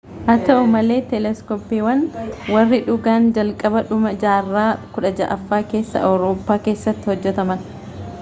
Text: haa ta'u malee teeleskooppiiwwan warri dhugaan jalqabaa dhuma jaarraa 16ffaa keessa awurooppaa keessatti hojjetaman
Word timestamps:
haa 0.27 0.35
ta'u 0.45 0.61
malee 0.75 0.95
teeleskooppiiwwan 1.09 1.99
warri 2.55 2.79
dhugaan 2.87 3.27
jalqabaa 3.35 3.83
dhuma 3.91 4.13
jaarraa 4.25 4.67
16ffaa 4.97 5.61
keessa 5.75 6.03
awurooppaa 6.09 6.57
keessatti 6.69 7.13
hojjetaman 7.13 7.63